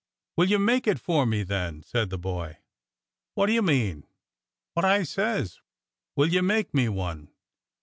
"Will 0.35 0.49
you 0.49 0.57
make 0.57 0.87
it 0.87 0.97
for 0.97 1.27
me, 1.27 1.43
then.?" 1.43 1.83
said 1.83 2.09
the 2.09 2.17
boy." 2.17 2.57
What 3.35 3.45
do 3.45 3.53
you 3.53 3.61
mean. 3.61 4.01
'^"" 4.01 4.03
What 4.73 4.83
I 4.83 5.03
says— 5.03 5.59
will 6.15 6.33
you 6.33 6.41
make 6.41 6.73
me 6.73 6.89
one? 6.89 7.29